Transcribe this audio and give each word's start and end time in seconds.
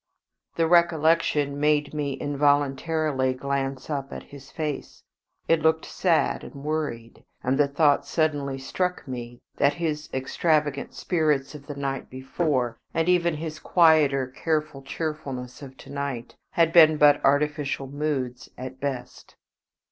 The 0.55 0.65
recollection 0.65 1.59
made 1.59 1.93
me 1.93 2.13
involuntarily 2.13 3.35
glance 3.35 3.87
up 3.87 4.11
at 4.11 4.23
his 4.23 4.49
face. 4.49 5.03
It 5.47 5.61
looked 5.61 5.85
sad 5.85 6.43
and 6.43 6.55
worried, 6.63 7.23
and 7.43 7.55
the 7.55 7.67
thought 7.67 8.07
suddenly 8.07 8.57
struck 8.57 9.07
me 9.07 9.41
that 9.57 9.75
his 9.75 10.09
extravagant 10.11 10.95
spirits 10.95 11.53
of 11.53 11.67
the 11.67 11.75
night 11.75 12.09
before, 12.09 12.79
and 12.95 13.07
even 13.07 13.35
his 13.35 13.59
quieter, 13.59 14.25
careful 14.25 14.81
cheerfulness 14.81 15.61
of 15.61 15.77
to 15.77 15.91
night, 15.91 16.35
had 16.53 16.73
been 16.73 16.97
but 16.97 17.23
artificial 17.23 17.85
moods 17.85 18.49
at 18.57 18.79
best. 18.79 19.35